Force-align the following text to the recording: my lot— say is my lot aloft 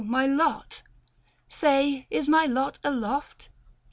my 0.03 0.25
lot— 0.25 0.81
say 1.47 2.07
is 2.09 2.27
my 2.27 2.47
lot 2.47 2.79
aloft 2.83 3.49